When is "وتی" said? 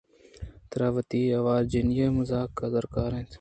0.95-1.21